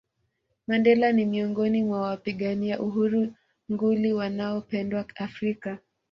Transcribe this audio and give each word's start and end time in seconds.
Mandela 0.67 1.11
ni 1.11 1.25
miongoni 1.25 1.83
mwa 1.83 2.01
wapigania 2.01 2.79
uhuru 2.79 3.33
nguli 3.71 4.13
wanaopendwa 4.13 5.05
Afrika 5.15 5.79